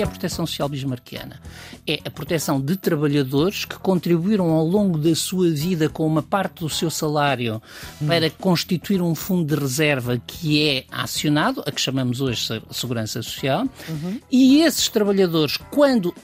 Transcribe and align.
que 0.00 0.02
é 0.02 0.06
a 0.06 0.08
proteção 0.08 0.46
social 0.46 0.66
bismarquiana? 0.66 1.38
É 1.86 2.00
a 2.06 2.10
proteção 2.10 2.58
de 2.58 2.74
trabalhadores 2.74 3.66
que 3.66 3.78
contribuíram 3.78 4.50
ao 4.50 4.64
longo 4.64 4.96
da 4.96 5.14
sua 5.14 5.50
vida 5.50 5.90
com 5.90 6.06
uma 6.06 6.22
parte 6.22 6.60
do 6.60 6.70
seu 6.70 6.90
salário 6.90 7.60
para 8.06 8.30
constituir 8.30 9.02
um 9.02 9.14
fundo 9.14 9.54
de 9.54 9.60
reserva 9.60 10.18
que 10.26 10.66
é 10.66 10.84
acionado, 10.90 11.62
a 11.66 11.70
que 11.70 11.80
chamamos 11.80 12.22
hoje 12.22 12.62
Segurança 12.70 13.22
Social, 13.22 13.68
e 14.30 14.62
esses 14.62 14.88
trabalhadores, 14.88 15.58
quando 15.70 16.14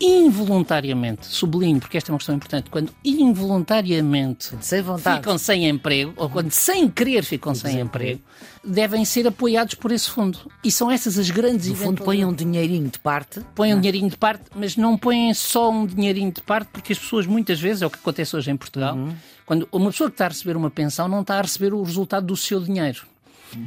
involuntariamente, 0.00 1.26
sublinho, 1.26 1.80
porque 1.80 1.96
esta 1.96 2.10
é 2.10 2.12
uma 2.12 2.18
questão 2.18 2.34
importante, 2.34 2.70
quando 2.70 2.92
involuntariamente 3.04 4.56
Sem 4.60 4.82
ficam 5.16 5.38
sem 5.38 5.68
emprego, 5.68 6.12
ou 6.16 6.28
quando 6.28 6.50
sem 6.50 6.88
querer 6.88 7.24
ficam 7.24 7.54
sem 7.54 7.80
emprego, 7.80 8.20
devem 8.64 9.04
ser 9.04 9.26
apoiados 9.26 9.74
por 9.74 9.92
esse 9.92 10.10
fundo. 10.10 10.38
E 10.62 10.70
são 10.70 10.90
essas 10.90 11.18
as 11.18 11.30
grandes 11.30 11.68
No 11.68 11.76
fundo, 11.76 12.02
põe 12.02 12.24
um 12.24 12.32
dinheirinho 12.32 12.88
de 12.88 12.98
parte. 12.98 13.40
põem 13.54 13.74
um 13.74 13.80
dinheirinho 13.80 14.10
de 14.10 14.16
parte, 14.16 14.44
mas 14.54 14.76
não 14.76 14.98
põem 14.98 15.32
só 15.34 15.70
um 15.70 15.86
dinheirinho 15.86 16.32
de 16.32 16.42
parte, 16.42 16.68
porque 16.72 16.92
as 16.92 16.98
pessoas 16.98 17.26
muitas 17.26 17.60
vezes, 17.60 17.82
é 17.82 17.86
o 17.86 17.90
que 17.90 17.98
acontece 17.98 18.36
hoje 18.36 18.50
em 18.50 18.56
Portugal, 18.56 18.96
quando 19.44 19.68
uma 19.70 19.90
pessoa 19.90 20.10
que 20.10 20.14
está 20.14 20.26
a 20.26 20.28
receber 20.28 20.56
uma 20.56 20.70
pensão 20.70 21.08
não 21.08 21.20
está 21.20 21.38
a 21.38 21.42
receber 21.42 21.72
o 21.72 21.82
resultado 21.82 22.26
do 22.26 22.36
seu 22.36 22.60
dinheiro. 22.60 23.06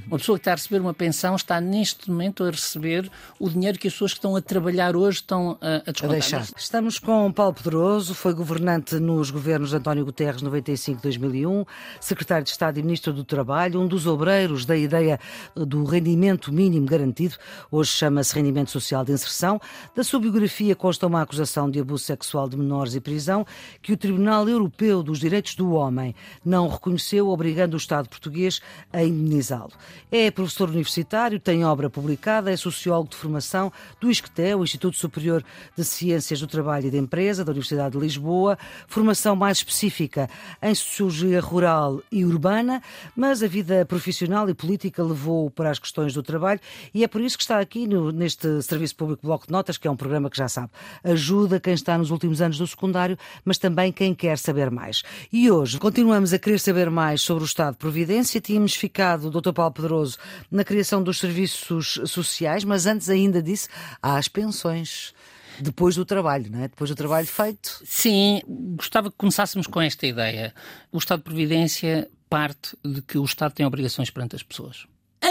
Uma 0.07 0.17
pessoa 0.17 0.37
que 0.37 0.41
está 0.41 0.51
a 0.51 0.55
receber 0.55 0.79
uma 0.79 0.93
pensão 0.93 1.35
está 1.35 1.61
neste 1.61 2.09
momento 2.09 2.43
a 2.43 2.51
receber 2.51 3.09
o 3.39 3.49
dinheiro 3.49 3.77
que 3.77 3.87
as 3.87 3.93
pessoas 3.93 4.11
que 4.11 4.17
estão 4.17 4.35
a 4.35 4.41
trabalhar 4.41 4.95
hoje 4.95 5.17
estão 5.17 5.57
a, 5.61 5.67
a 5.67 5.77
A 5.77 5.91
descontar. 5.91 6.09
deixar. 6.09 6.47
Estamos 6.57 6.99
com 6.99 7.31
Paulo 7.31 7.53
Pedroso, 7.53 8.13
foi 8.13 8.33
governante 8.33 8.95
nos 8.99 9.31
governos 9.31 9.69
de 9.69 9.75
António 9.77 10.05
Guterres 10.05 10.41
95-2001, 10.41 11.65
secretário 11.99 12.43
de 12.43 12.51
Estado 12.51 12.79
e 12.79 12.83
ministro 12.83 13.13
do 13.13 13.23
Trabalho, 13.23 13.79
um 13.81 13.87
dos 13.87 14.05
obreiros 14.05 14.65
da 14.65 14.75
ideia 14.75 15.19
do 15.55 15.83
rendimento 15.83 16.51
mínimo 16.51 16.85
garantido, 16.85 17.35
hoje 17.71 17.91
chama-se 17.91 18.35
rendimento 18.35 18.71
social 18.71 19.03
de 19.05 19.11
inserção. 19.11 19.59
Da 19.95 20.03
sua 20.03 20.19
biografia 20.19 20.75
consta 20.75 21.07
uma 21.07 21.21
acusação 21.21 21.69
de 21.69 21.79
abuso 21.79 22.03
sexual 22.03 22.49
de 22.49 22.57
menores 22.57 22.95
e 22.95 22.99
prisão 22.99 23.45
que 23.81 23.93
o 23.93 23.97
Tribunal 23.97 24.47
Europeu 24.47 25.03
dos 25.03 25.19
Direitos 25.19 25.55
do 25.55 25.71
Homem 25.71 26.15
não 26.43 26.67
reconheceu, 26.67 27.29
obrigando 27.29 27.75
o 27.75 27.77
Estado 27.77 28.09
português 28.09 28.61
a 28.91 29.03
indenizá-lo. 29.03 29.68
É 30.11 30.29
professor 30.31 30.69
universitário, 30.69 31.39
tem 31.39 31.63
obra 31.63 31.89
publicada, 31.89 32.51
é 32.51 32.57
sociólogo 32.57 33.09
de 33.09 33.15
formação 33.15 33.71
do 33.99 34.09
ISCTE, 34.09 34.55
o 34.55 34.63
Instituto 34.63 34.97
Superior 34.97 35.43
de 35.77 35.83
Ciências 35.83 36.39
do 36.39 36.47
Trabalho 36.47 36.87
e 36.87 36.91
da 36.91 36.97
Empresa, 36.97 37.43
da 37.45 37.51
Universidade 37.51 37.97
de 37.97 38.01
Lisboa, 38.03 38.57
formação 38.87 39.35
mais 39.35 39.57
específica 39.57 40.29
em 40.61 40.73
sociologia 40.73 41.39
rural 41.41 42.01
e 42.11 42.25
urbana, 42.25 42.81
mas 43.15 43.43
a 43.43 43.47
vida 43.47 43.85
profissional 43.85 44.49
e 44.49 44.53
política 44.53 45.03
levou-o 45.03 45.49
para 45.51 45.69
as 45.69 45.79
questões 45.79 46.13
do 46.13 46.23
trabalho 46.23 46.59
e 46.93 47.03
é 47.03 47.07
por 47.07 47.21
isso 47.21 47.37
que 47.37 47.43
está 47.43 47.59
aqui 47.59 47.87
no- 47.87 48.11
neste 48.11 48.61
Serviço 48.63 48.95
Público 48.95 49.25
Bloco 49.25 49.45
de 49.47 49.51
Notas, 49.51 49.77
que 49.77 49.87
é 49.87 49.91
um 49.91 49.95
programa 49.95 50.29
que 50.29 50.37
já 50.37 50.47
sabe, 50.47 50.69
ajuda 51.03 51.59
quem 51.59 51.73
está 51.73 51.97
nos 51.97 52.11
últimos 52.11 52.41
anos 52.41 52.57
do 52.57 52.67
secundário, 52.67 53.17
mas 53.45 53.57
também 53.57 53.91
quem 53.91 54.13
quer 54.13 54.37
saber 54.37 54.69
mais. 54.71 55.03
E 55.31 55.49
hoje 55.51 55.77
continuamos 55.79 56.33
a 56.33 56.39
querer 56.39 56.59
saber 56.59 56.89
mais 56.89 57.21
sobre 57.21 57.43
o 57.43 57.45
Estado 57.45 57.73
de 57.73 57.79
Providência. 57.79 58.41
Tínhamos 58.41 58.73
ficado, 58.75 59.29
Dr. 59.29 59.51
Paulo 59.59 59.73
Pedroso, 59.73 60.17
na 60.49 60.63
criação 60.63 61.03
dos 61.03 61.19
serviços 61.19 61.99
sociais, 62.05 62.63
mas 62.63 62.85
antes 62.85 63.09
ainda 63.09 63.43
disso, 63.43 63.67
há 64.01 64.17
as 64.17 64.29
pensões. 64.29 65.13
Depois 65.59 65.95
do 65.95 66.05
trabalho, 66.05 66.49
não 66.49 66.59
é? 66.59 66.69
Depois 66.69 66.89
do 66.89 66.95
trabalho 66.95 67.27
feito. 67.27 67.81
Sim, 67.83 68.41
gostava 68.47 69.11
que 69.11 69.17
começássemos 69.17 69.67
com 69.67 69.81
esta 69.81 70.07
ideia. 70.07 70.53
O 70.89 70.97
Estado 70.97 71.19
de 71.19 71.25
Providência 71.25 72.09
parte 72.29 72.77
de 72.85 73.01
que 73.01 73.17
o 73.17 73.25
Estado 73.25 73.53
tem 73.53 73.65
obrigações 73.65 74.09
perante 74.09 74.37
as 74.37 74.43
pessoas. 74.43 74.87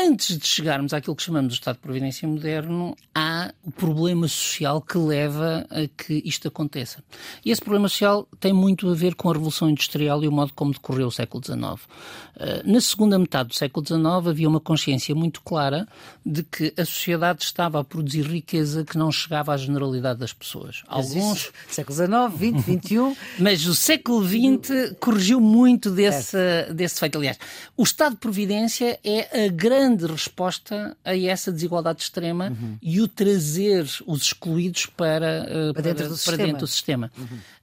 Antes 0.08 0.38
de 0.38 0.46
chegarmos 0.46 0.94
àquilo 0.94 1.14
que 1.14 1.22
chamamos 1.22 1.52
de 1.52 1.58
Estado 1.58 1.74
de 1.74 1.82
Providência 1.82 2.26
moderno, 2.26 2.96
há 3.14 3.52
o 3.62 3.70
problema 3.70 4.26
social 4.26 4.80
que 4.80 4.96
leva 4.96 5.66
a 5.68 5.86
que 6.02 6.22
isto 6.24 6.48
aconteça. 6.48 7.04
E 7.44 7.50
esse 7.50 7.60
problema 7.60 7.88
social 7.90 8.26
tem 8.40 8.50
muito 8.52 8.88
a 8.88 8.94
ver 8.94 9.14
com 9.14 9.28
a 9.28 9.34
Revolução 9.34 9.68
Industrial 9.68 10.24
e 10.24 10.28
o 10.28 10.32
modo 10.32 10.54
como 10.54 10.72
decorreu 10.72 11.08
o 11.08 11.12
século 11.12 11.44
XIX. 11.44 11.60
Eh, 12.36 12.62
Na 12.64 12.80
segunda 12.80 13.18
metade 13.18 13.50
do 13.50 13.54
século 13.54 13.84
XIX 13.86 14.02
havia 14.28 14.48
uma 14.48 14.60
consciência 14.60 15.14
muito 15.14 15.42
clara 15.42 15.86
de 16.24 16.42
que 16.42 16.72
a 16.78 16.86
sociedade 16.86 17.42
estava 17.44 17.78
a 17.78 17.84
produzir 17.84 18.22
riqueza 18.22 18.84
que 18.84 18.96
não 18.96 19.12
chegava 19.12 19.52
à 19.52 19.56
generalidade 19.58 20.20
das 20.20 20.32
pessoas. 20.32 20.84
Alguns 20.88 21.50
Século 21.68 21.96
XIX, 21.96 22.62
XX, 22.62 22.82
XXI. 22.86 23.16
mas 23.38 23.66
o 23.66 23.74
século 23.74 24.26
XX 24.26 24.96
corrigiu 25.00 25.38
muito 25.38 25.90
desse, 25.90 26.38
desse 26.74 26.98
feito. 26.98 27.18
Aliás, 27.18 27.38
o 27.76 27.82
Estado 27.82 28.12
de 28.12 28.20
Providência 28.20 28.98
é 29.04 29.44
a 29.44 29.48
grande 29.48 29.97
resposta 30.06 30.96
a 31.04 31.16
essa 31.16 31.50
desigualdade 31.52 32.02
extrema 32.02 32.52
e 32.82 33.00
o 33.00 33.08
trazer 33.08 33.84
os 34.06 34.22
excluídos 34.22 34.86
para, 34.86 35.46
eh, 35.48 35.72
para, 35.72 35.82
dentro 35.82 36.04
do 36.04 36.08
para 36.08 36.16
sistema. 36.16 36.36
dentro 36.36 36.60
do 36.60 36.66
sistema. 36.66 37.12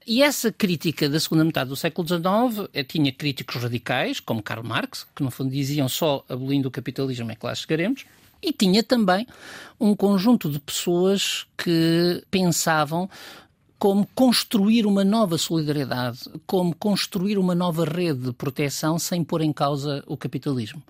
E 0.07 0.21
essa 0.21 0.51
crítica 0.51 1.09
da 1.09 1.19
segunda 1.19 1.43
metade 1.43 1.69
do 1.69 1.75
século 1.75 2.07
XIX 2.07 2.69
eh, 2.73 2.83
tinha 2.83 3.11
críticos 3.11 3.55
radicais, 3.55 4.19
como 4.19 4.43
Karl 4.43 4.63
Marx, 4.63 5.07
que 5.15 5.23
no 5.23 5.31
fundo 5.31 5.49
diziam 5.49 5.89
só 5.89 6.23
abolindo 6.29 6.67
o 6.67 6.71
capitalismo 6.71 7.31
é 7.31 7.35
que 7.35 7.45
lá 7.45 7.55
chegaremos. 7.55 8.05
E 8.41 8.53
tinha 8.53 8.83
também 8.83 9.25
um 9.79 9.95
conjunto 9.95 10.49
de 10.49 10.59
pessoas 10.59 11.47
que 11.57 12.23
pensavam 12.29 13.09
como 13.85 14.07
construir 14.15 14.87
uma 14.87 15.03
nova 15.03 15.37
solidariedade, 15.37 16.21
como 16.47 16.75
construir 16.75 17.37
uma 17.37 17.53
nova 17.53 17.85
rede 17.85 18.19
de 18.19 18.33
proteção 18.33 18.97
sem 18.97 19.23
pôr 19.23 19.43
em 19.43 19.53
causa 19.53 20.03
o 20.07 20.17
capitalismo. 20.17 20.81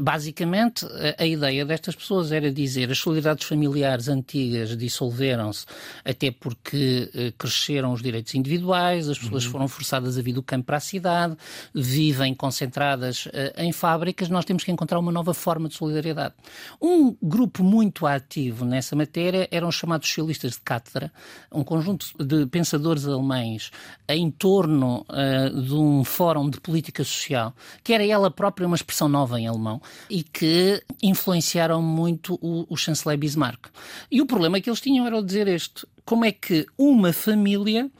Basicamente, 0.00 0.86
a 1.18 1.26
ideia 1.26 1.64
destas 1.64 1.96
pessoas 1.96 2.30
era 2.30 2.52
dizer 2.52 2.90
as 2.90 2.98
solidariedades 2.98 3.48
familiares 3.48 4.08
antigas 4.08 4.76
dissolveram-se 4.76 5.64
até 6.04 6.30
porque 6.30 7.10
eh, 7.14 7.32
cresceram 7.36 7.92
os 7.92 8.02
direitos 8.02 8.34
individuais, 8.34 9.08
as 9.08 9.18
pessoas 9.18 9.44
foram 9.44 9.66
forçadas 9.66 10.18
a 10.18 10.22
vir 10.22 10.34
do 10.34 10.42
campo 10.42 10.66
para 10.66 10.76
a 10.76 10.80
cidade, 10.80 11.34
vivem 11.74 12.34
concentradas 12.34 13.26
eh, 13.32 13.54
em 13.56 13.72
fábricas, 13.72 14.28
nós 14.28 14.44
temos 14.44 14.62
que 14.62 14.70
encontrar 14.70 14.98
uma 14.98 15.10
nova 15.10 15.32
forma 15.32 15.66
de 15.66 15.74
solidariedade. 15.74 16.34
Um 16.80 17.16
grupo 17.20 17.64
muito 17.64 18.06
ativo 18.06 18.66
nessa 18.66 18.94
matéria 18.94 19.48
eram 19.50 19.68
os 19.68 19.74
chamados 19.74 20.06
socialistas 20.06 20.52
de 20.52 20.60
cátedra, 20.60 21.10
um 21.50 21.64
conjunto 21.64 22.06
de 22.24 22.46
pensadores 22.46 23.06
alemães 23.06 23.70
em 24.08 24.30
torno 24.30 25.04
eh, 25.10 25.50
de 25.50 25.74
um 25.74 26.04
fórum 26.04 26.48
de 26.48 26.60
política 26.60 27.02
social, 27.04 27.54
que 27.82 27.92
era 27.92 28.06
ela 28.06 28.30
própria 28.30 28.66
uma 28.66 28.76
expressão 28.76 29.08
nova 29.08 29.40
em 29.40 29.46
alemão, 29.46 29.80
e 30.08 30.22
que 30.22 30.82
influenciaram 31.02 31.82
muito 31.82 32.38
o, 32.40 32.66
o 32.68 32.76
chanceler 32.76 33.18
Bismarck. 33.18 33.66
E 34.10 34.20
o 34.20 34.26
problema 34.26 34.60
que 34.60 34.68
eles 34.68 34.80
tinham 34.80 35.06
era 35.06 35.16
o 35.16 35.24
dizer 35.24 35.48
este: 35.48 35.86
como 36.04 36.24
é 36.24 36.32
que 36.32 36.66
uma 36.76 37.12
família 37.12 37.90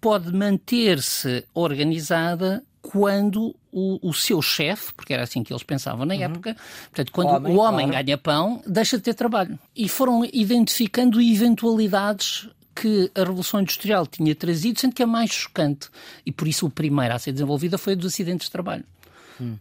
pode 0.00 0.32
manter-se 0.32 1.44
organizada 1.52 2.64
quando 2.80 3.54
o, 3.70 4.08
o 4.08 4.12
seu 4.12 4.40
chefe, 4.40 4.92
porque 4.94 5.12
era 5.12 5.22
assim 5.22 5.42
que 5.42 5.52
eles 5.52 5.62
pensavam 5.62 6.06
na 6.06 6.14
época, 6.14 6.56
portanto, 6.84 7.12
quando 7.12 7.28
Homem, 7.28 7.54
o 7.54 7.58
homem 7.58 7.88
claro. 7.88 8.04
ganha 8.04 8.18
pão, 8.18 8.62
deixa 8.66 8.96
de 8.96 9.02
ter 9.02 9.14
trabalho. 9.14 9.58
E 9.76 9.88
foram 9.88 10.24
identificando 10.32 11.20
eventualidades 11.20 12.48
que 12.80 13.10
a 13.14 13.20
Revolução 13.20 13.60
Industrial 13.60 14.06
tinha 14.06 14.34
trazido, 14.34 14.80
sendo 14.80 14.94
que 14.94 15.02
a 15.02 15.06
mais 15.06 15.30
chocante, 15.30 15.88
e 16.24 16.32
por 16.32 16.48
isso 16.48 16.66
o 16.66 16.70
primeiro 16.70 17.14
a 17.14 17.18
ser 17.18 17.32
desenvolvida 17.32 17.76
foi 17.76 17.92
a 17.92 17.96
dos 17.96 18.06
acidentes 18.06 18.46
de 18.46 18.52
trabalho. 18.52 18.84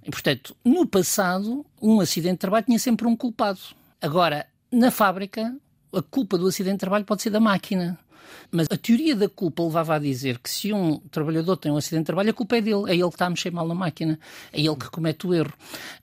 E, 0.04 0.12
portanto, 0.12 0.56
no 0.64 0.86
passado, 0.86 1.66
um 1.82 2.00
acidente 2.00 2.34
de 2.34 2.40
trabalho 2.40 2.66
tinha 2.66 2.80
sempre 2.80 3.08
um 3.08 3.16
culpado. 3.16 3.60
Agora, 4.02 4.46
na 4.72 4.90
fábrica, 4.90 5.54
a 5.94 6.02
culpa 6.02 6.38
do 6.38 6.48
acidente 6.48 6.76
de 6.76 6.80
trabalho 6.80 7.06
pode 7.06 7.22
ser 7.22 7.30
da 7.30 7.40
máquina. 7.40 8.00
Mas 8.52 8.68
a 8.72 8.78
teoria 8.78 9.16
da 9.16 9.30
culpa 9.30 9.64
levava 9.64 9.96
a 9.96 10.00
dizer 10.00 10.40
que 10.40 10.50
se 10.50 10.74
um 10.74 10.98
trabalhador 11.12 11.58
tem 11.58 11.72
um 11.72 11.78
acidente 11.78 12.02
de 12.02 12.06
trabalho, 12.08 12.30
a 12.32 12.34
culpa 12.34 12.58
é 12.58 12.62
dele, 12.62 12.84
é 12.88 12.94
ele 12.94 13.04
que 13.04 13.16
está 13.16 13.28
a 13.28 13.30
mexer 13.30 13.52
mal 13.52 13.68
na 13.68 13.76
máquina, 13.76 14.20
é 14.52 14.60
ele 14.60 14.76
que 14.76 14.90
comete 14.90 15.28
o 15.28 15.34
erro. 15.34 15.54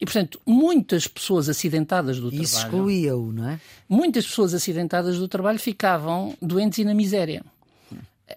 E, 0.01 0.05
portanto, 0.05 0.41
muitas 0.47 1.07
pessoas 1.07 1.49
acidentadas 1.49 2.19
do 2.19 2.29
isso 2.29 2.61
trabalho, 2.61 2.77
excluía-o, 2.77 3.33
não 3.33 3.51
é? 3.51 3.61
muitas 3.89 4.27
pessoas 4.27 4.55
acidentadas 4.55 5.19
do 5.19 5.29
trabalho 5.29 5.59
ficavam 5.59 6.37
doentes 6.41 6.79
e 6.79 6.85
na 6.85 6.95
miséria. 6.95 7.45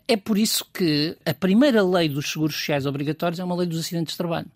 É 0.08 0.16
por 0.16 0.38
isso 0.38 0.66
que 0.74 1.18
a 1.26 1.34
primeira 1.34 1.84
lei 1.84 2.10
dos 2.10 2.32
seguros 2.32 2.56
sociais 2.56 2.86
obrigatórios 2.86 3.40
é 3.40 3.44
uma 3.44 3.56
lei 3.56 3.68
dos 3.68 3.80
acidentes 3.80 4.14
de 4.14 4.18
trabalho. 4.18 4.48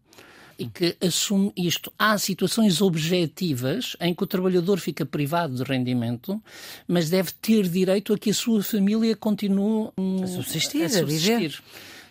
E 0.58 0.68
que 0.68 0.96
assume 1.02 1.52
isto. 1.58 1.92
Há 1.98 2.18
situações 2.18 2.82
objetivas 2.82 3.96
em 4.00 4.14
que 4.14 4.24
o 4.24 4.28
trabalhador 4.28 4.80
fica 4.80 5.06
privado 5.06 5.56
de 5.56 5.64
rendimento, 5.64 6.42
mas 6.88 7.10
deve 7.10 7.32
ter 7.42 7.68
direito 7.68 8.14
a 8.14 8.18
que 8.18 8.30
a 8.30 8.34
sua 8.34 8.62
família 8.62 9.16
continue 9.16 9.90
hum, 9.98 10.24
A 10.24 10.28
subsistir, 10.28 10.84
a 10.84 10.90
subsistir. 10.90 11.38
viver. 11.40 11.64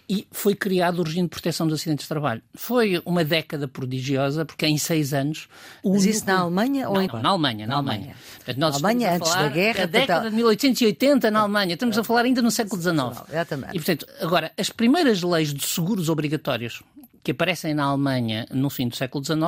e 0.09 0.27
foi 0.31 0.55
criado 0.55 0.99
o 0.99 1.03
regime 1.05 1.23
de 1.23 1.31
proteção 1.31 1.67
dos 1.67 1.81
acidentes 1.81 2.05
de 2.05 2.09
trabalho. 2.09 2.43
Foi 2.55 3.00
uma 3.06 3.25
década 3.25 3.67
prodigiosa, 3.69 4.44
porque 4.44 4.67
em 4.67 4.77
seis 4.77 5.15
anos... 5.15 5.49
Mas 5.85 6.05
isso 6.05 6.27
na 6.27 6.41
Alemanha 6.41 6.89
ou 6.89 6.97
não, 6.97 7.03
em... 7.03 7.09
Na 7.23 7.29
Alemanha, 7.31 7.67
na, 7.67 7.75
Alemanha. 7.77 7.99
Alemanha, 7.99 8.17
Portanto, 8.37 8.59
nós 8.59 8.75
Alemanha 8.75 9.15
antes 9.15 9.35
da 9.35 9.49
guerra... 9.49 9.83
A 9.85 9.87
década 9.87 10.31
de 10.31 10.37
1880 10.37 11.31
na 11.31 11.41
Alemanha. 11.41 11.75
Estamos 11.75 11.97
a 11.97 12.05
falar 12.05 12.25
ainda 12.25 12.43
no 12.43 12.50
século 12.50 12.83
XIX. 12.83 12.97
Exatamente. 13.31 13.71
E, 13.71 13.79
portanto, 13.79 14.06
agora, 14.21 14.53
as 14.59 14.69
primeiras 14.69 15.23
leis 15.23 15.55
de 15.55 15.65
seguros 15.65 16.09
obrigatórios 16.09 16.83
que 17.23 17.31
aparecem 17.31 17.75
na 17.75 17.85
Alemanha 17.85 18.47
no 18.51 18.69
fim 18.69 18.89
do 18.89 18.97
século 18.97 19.25
XIX, 19.25 19.41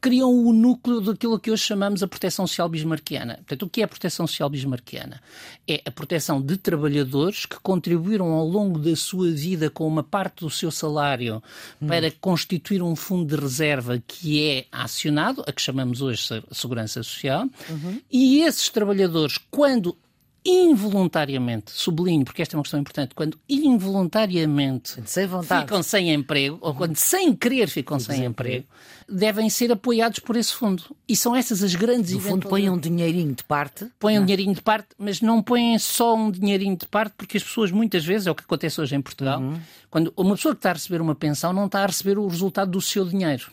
criam 0.00 0.30
o 0.30 0.52
núcleo 0.52 1.00
daquilo 1.00 1.38
que 1.38 1.50
hoje 1.50 1.62
chamamos 1.62 2.02
a 2.02 2.08
proteção 2.08 2.46
social 2.46 2.68
bismarquiana. 2.68 3.36
Portanto, 3.36 3.62
o 3.62 3.68
que 3.68 3.80
é 3.80 3.84
a 3.84 3.88
proteção 3.88 4.26
social 4.26 4.50
bismarquiana? 4.50 5.20
É 5.66 5.80
a 5.84 5.90
proteção 5.90 6.40
de 6.40 6.56
trabalhadores 6.56 7.46
que 7.46 7.56
contribuíram 7.60 8.32
ao 8.32 8.46
longo 8.46 8.78
da 8.78 8.94
sua 8.94 9.30
vida 9.30 9.70
com 9.70 9.86
uma 9.86 10.02
parte 10.02 10.40
do 10.40 10.50
seu 10.50 10.70
salário 10.70 11.42
hum. 11.80 11.86
para 11.86 12.10
constituir 12.10 12.82
um 12.82 12.94
fundo 12.94 13.34
de 13.34 13.40
reserva 13.40 14.02
que 14.06 14.46
é 14.46 14.66
acionado, 14.70 15.42
a 15.46 15.52
que 15.52 15.62
chamamos 15.62 16.02
hoje 16.02 16.42
Segurança 16.52 17.02
Social, 17.02 17.48
uhum. 17.68 18.00
e 18.10 18.42
esses 18.42 18.68
trabalhadores, 18.68 19.38
quando 19.50 19.96
involuntariamente, 20.44 21.70
sublinho, 21.70 22.24
porque 22.24 22.42
esta 22.42 22.54
é 22.54 22.58
uma 22.58 22.62
questão 22.62 22.78
importante, 22.78 23.14
quando 23.14 23.38
involuntariamente 23.48 25.00
sem 25.06 25.26
ficam 25.62 25.82
sem 25.82 26.12
emprego, 26.12 26.58
ou 26.60 26.74
quando 26.74 26.96
sem 26.96 27.34
querer 27.34 27.66
ficam 27.68 27.98
sem 27.98 28.24
emprego, 28.26 28.66
devem 29.08 29.48
ser 29.48 29.72
apoiados 29.72 30.18
por 30.18 30.36
esse 30.36 30.52
fundo. 30.52 30.84
E 31.08 31.16
são 31.16 31.34
essas 31.34 31.62
as 31.62 31.74
grandes 31.74 32.12
No 32.12 32.20
fundo, 32.20 32.48
põem 32.48 32.68
um 32.68 32.78
dinheirinho 32.78 33.34
de 33.34 33.44
parte. 33.44 33.86
Põem 33.98 34.18
um 34.18 34.22
é? 34.22 34.24
dinheirinho 34.26 34.54
de 34.54 34.62
parte, 34.62 34.88
mas 34.98 35.22
não 35.22 35.42
põem 35.42 35.78
só 35.78 36.14
um 36.14 36.30
dinheirinho 36.30 36.76
de 36.76 36.86
parte, 36.86 37.14
porque 37.16 37.38
as 37.38 37.42
pessoas, 37.42 37.70
muitas 37.70 38.04
vezes, 38.04 38.26
é 38.26 38.30
o 38.30 38.34
que 38.34 38.44
acontece 38.44 38.80
hoje 38.80 38.94
em 38.94 39.00
Portugal, 39.00 39.40
uhum. 39.40 39.58
quando 39.90 40.12
uma 40.14 40.36
pessoa 40.36 40.54
que 40.54 40.58
está 40.58 40.70
a 40.70 40.74
receber 40.74 41.00
uma 41.00 41.14
pensão 41.14 41.52
não 41.54 41.66
está 41.66 41.82
a 41.82 41.86
receber 41.86 42.18
o 42.18 42.26
resultado 42.26 42.70
do 42.70 42.80
seu 42.82 43.04
dinheiro. 43.06 43.50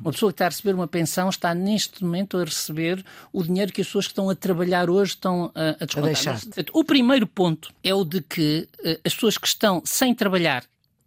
Uma 0.00 0.12
pessoa 0.12 0.30
que 0.30 0.34
está 0.34 0.46
a 0.46 0.48
receber 0.48 0.74
uma 0.74 0.86
pensão 0.86 1.28
está 1.28 1.54
neste 1.54 2.02
momento 2.04 2.36
a 2.38 2.44
receber 2.44 3.04
o 3.32 3.42
dinheiro 3.42 3.72
que 3.72 3.80
as 3.80 3.86
pessoas 3.86 4.06
que 4.06 4.12
estão 4.12 4.30
a 4.30 4.34
trabalhar 4.34 4.88
hoje 4.88 5.12
estão 5.12 5.50
a, 5.54 5.82
a 5.82 5.86
descontar. 5.86 6.40
o 6.72 6.84
primeiro 6.84 7.26
ponto 7.26 7.72
é 7.82 7.94
o 7.94 8.04
de 8.04 8.20
que 8.20 8.68
uh, 8.80 9.00
as 9.04 9.14
pessoas 9.14 9.38
que 9.38 9.46
estão 9.46 9.82
sem 9.84 10.14
trabalhar 10.14 10.64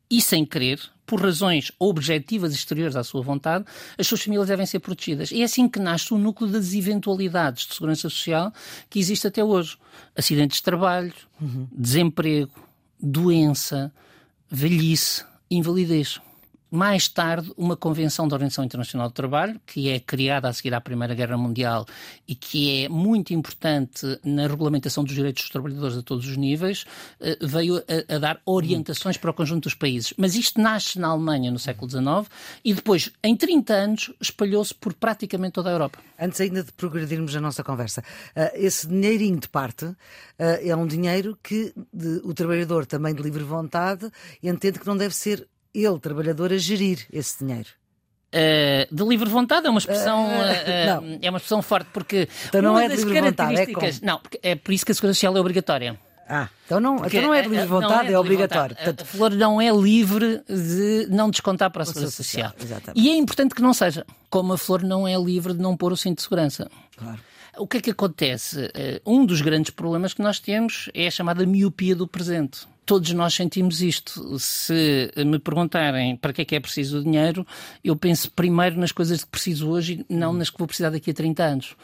e 0.09 0.21
sem 0.21 0.45
querer, 0.45 0.79
por 1.05 1.21
razões 1.21 1.71
objetivas 1.79 2.53
exteriores 2.53 2.95
à 2.95 3.03
sua 3.03 3.21
vontade, 3.21 3.65
as 3.97 4.05
suas 4.05 4.21
famílias 4.21 4.47
devem 4.47 4.65
ser 4.65 4.79
protegidas. 4.79 5.31
E 5.31 5.41
é 5.41 5.43
assim 5.43 5.67
que 5.67 5.79
nasce 5.79 6.13
o 6.13 6.17
núcleo 6.17 6.51
das 6.51 6.73
eventualidades 6.73 7.65
de 7.65 7.73
segurança 7.73 8.01
social 8.01 8.53
que 8.89 8.99
existe 8.99 9.25
até 9.25 9.43
hoje. 9.43 9.77
Acidentes 10.15 10.57
de 10.57 10.63
trabalho, 10.63 11.13
uhum. 11.41 11.67
desemprego, 11.71 12.51
doença, 13.01 13.91
velhice, 14.49 15.25
invalidez 15.49 16.19
mais 16.71 17.07
tarde, 17.07 17.51
uma 17.57 17.75
convenção 17.75 18.27
da 18.27 18.35
Organização 18.35 18.63
Internacional 18.63 19.09
do 19.09 19.13
Trabalho, 19.13 19.59
que 19.65 19.89
é 19.89 19.99
criada 19.99 20.47
a 20.47 20.53
seguir 20.53 20.73
à 20.73 20.81
Primeira 20.81 21.15
Guerra 21.15 21.37
Mundial 21.37 21.85
e 22.27 22.35
que 22.35 22.85
é 22.85 22.89
muito 22.89 23.33
importante 23.33 24.19
na 24.23 24.47
regulamentação 24.47 25.03
dos 25.03 25.15
direitos 25.15 25.43
dos 25.43 25.51
trabalhadores 25.51 25.97
a 25.97 26.01
todos 26.03 26.27
os 26.27 26.37
níveis, 26.37 26.85
eh, 27.19 27.37
veio 27.41 27.77
a, 27.77 28.15
a 28.15 28.19
dar 28.19 28.41
orientações 28.45 29.17
para 29.17 29.31
o 29.31 29.33
conjunto 29.33 29.63
dos 29.63 29.73
países. 29.73 30.13
Mas 30.17 30.35
isto 30.35 30.61
nasce 30.61 30.99
na 30.99 31.07
Alemanha 31.07 31.51
no 31.51 31.59
século 31.59 31.89
XIX 31.89 32.29
e 32.63 32.73
depois, 32.73 33.11
em 33.23 33.35
30 33.35 33.73
anos, 33.73 34.11
espalhou-se 34.21 34.73
por 34.73 34.93
praticamente 34.93 35.53
toda 35.53 35.69
a 35.69 35.73
Europa. 35.73 35.99
Antes 36.19 36.39
ainda 36.39 36.63
de 36.63 36.71
progredirmos 36.73 37.35
a 37.35 37.41
nossa 37.41 37.63
conversa, 37.63 38.03
eh, 38.35 38.53
esse 38.55 38.87
dinheirinho 38.87 39.39
de 39.39 39.49
parte 39.49 39.91
eh, 40.37 40.69
é 40.69 40.75
um 40.75 40.85
dinheiro 40.85 41.37
que 41.41 41.73
o 42.23 42.33
trabalhador 42.33 42.85
também 42.85 43.13
de 43.13 43.23
livre 43.23 43.43
vontade 43.43 44.09
entende 44.43 44.79
que 44.79 44.87
não 44.87 44.95
deve 44.95 45.15
ser 45.15 45.47
ele, 45.73 45.99
trabalhador, 45.99 46.51
a 46.51 46.57
gerir 46.57 47.05
esse 47.11 47.43
dinheiro? 47.43 47.69
Uh, 48.31 48.95
de 48.95 49.03
livre 49.05 49.27
vontade 49.27 49.65
é 49.65 49.69
uma 49.71 49.79
expressão 49.79 50.27
uh, 50.27 50.29
uh, 50.29 51.19
é 51.19 51.29
uma 51.31 51.37
expressão 51.37 51.63
forte 51.63 51.89
porque 51.91 52.29
então 52.47 52.61
não 52.61 52.77
é 52.77 52.87
de 52.87 52.97
livre 52.97 53.21
vontade 53.21 53.55
é 53.55 53.65
como? 53.65 53.87
não 54.03 54.21
é 54.43 54.53
por 54.53 54.71
isso 54.71 54.85
que 54.85 54.91
a 54.91 54.95
segurança 54.95 55.15
social 55.15 55.35
é 55.35 55.39
obrigatória 55.39 55.99
ah, 56.29 56.47
então 56.63 56.79
não, 56.79 56.97
então 57.03 57.23
não 57.23 57.33
é 57.33 57.41
de 57.41 57.49
livre 57.49 57.65
vontade, 57.65 58.09
é, 58.09 58.11
é 58.11 58.19
obrigatório. 58.19 58.75
Portanto... 58.75 59.01
A 59.01 59.05
Flor 59.05 59.31
não 59.31 59.59
é 59.59 59.71
livre 59.71 60.43
de 60.47 61.07
não 61.09 61.27
descontar 61.31 61.71
para 61.71 61.81
a 61.81 61.85
Segurança 61.87 62.17
Social. 62.21 62.53
social. 62.55 62.81
E 62.95 63.09
é 63.09 63.15
importante 63.15 63.55
que 63.55 63.63
não 63.63 63.73
seja. 63.73 64.05
Como 64.29 64.53
a 64.53 64.57
Flor 64.59 64.83
não 64.83 65.07
é 65.07 65.17
livre 65.17 65.53
de 65.55 65.59
não 65.59 65.75
pôr 65.75 65.91
o 65.91 65.97
cinto 65.97 66.17
de 66.17 66.21
segurança. 66.21 66.69
Claro. 66.95 67.19
O 67.57 67.65
que 67.65 67.77
é 67.77 67.81
que 67.81 67.89
acontece? 67.89 68.69
Um 69.03 69.25
dos 69.25 69.41
grandes 69.41 69.71
problemas 69.71 70.13
que 70.13 70.21
nós 70.21 70.39
temos 70.39 70.87
é 70.93 71.07
a 71.07 71.11
chamada 71.11 71.43
miopia 71.47 71.95
do 71.95 72.07
presente 72.07 72.67
todos 72.89 73.11
nós 73.11 73.35
sentimos 73.35 73.83
isto. 73.83 74.39
Se 74.39 75.11
me 75.23 75.37
perguntarem 75.37 76.17
para 76.17 76.33
que 76.33 76.41
é 76.41 76.45
que 76.45 76.55
é 76.55 76.59
preciso 76.59 76.97
o 76.97 77.03
dinheiro, 77.03 77.45
eu 77.83 77.95
penso 77.95 78.31
primeiro 78.31 78.79
nas 78.79 78.91
coisas 78.91 79.23
que 79.23 79.29
preciso 79.29 79.69
hoje 79.69 80.03
não 80.09 80.33
nas 80.33 80.49
que 80.49 80.57
vou 80.57 80.65
precisar 80.65 80.89
daqui 80.89 81.11
a 81.11 81.13
30 81.13 81.43
anos. 81.43 81.75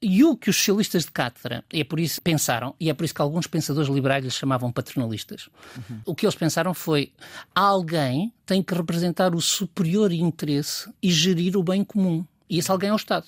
E 0.00 0.22
o 0.22 0.36
que 0.36 0.48
os 0.48 0.54
socialistas 0.54 1.06
de 1.06 1.10
cátedra, 1.10 1.64
é 1.72 1.82
por 1.82 1.98
isso 1.98 2.22
pensaram, 2.22 2.72
e 2.78 2.88
é 2.88 2.94
por 2.94 3.04
isso 3.04 3.12
que 3.12 3.20
alguns 3.20 3.48
pensadores 3.48 3.90
liberais 3.90 4.22
lhes 4.22 4.34
chamavam 4.34 4.70
paternalistas, 4.70 5.48
uhum. 5.76 6.00
o 6.06 6.14
que 6.14 6.24
eles 6.24 6.36
pensaram 6.36 6.72
foi 6.72 7.10
alguém 7.52 8.32
tem 8.46 8.62
que 8.62 8.76
representar 8.76 9.34
o 9.34 9.40
superior 9.40 10.12
interesse 10.12 10.88
e 11.02 11.10
gerir 11.10 11.56
o 11.56 11.64
bem 11.64 11.82
comum. 11.82 12.24
E 12.48 12.60
esse 12.60 12.70
alguém 12.70 12.90
é 12.90 12.92
o 12.92 12.96
Estado. 12.96 13.26